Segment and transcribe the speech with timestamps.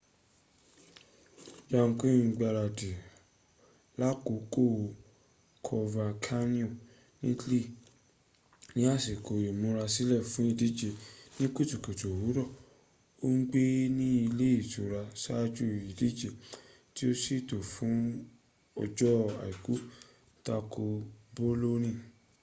[1.71, 2.91] jarque ń gbárádì
[3.99, 4.63] lákòókò
[5.67, 6.65] coverciano
[7.21, 7.61] ní italy
[8.75, 10.89] ní ásíkó ìmúrasílè fún ìdíje
[11.37, 12.43] ní kùtùkùtù òwúrọ.
[13.25, 13.63] o ń gbé
[13.97, 16.29] ni´ ilé ìtura sáájú ìdíje
[16.95, 17.95] tí a sètò fún
[18.81, 19.15] ọjọ́
[19.45, 19.73] aìkú
[20.45, 20.83] tako
[21.35, 21.91] boloni